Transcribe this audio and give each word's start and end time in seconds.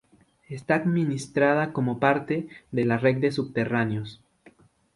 Está 0.49 0.73
administrada 0.73 1.73
como 1.73 1.99
parte 1.99 2.47
de 2.71 2.85
la 2.85 2.97
red 2.97 3.17
de 3.17 3.31
subterráneos. 3.31 4.19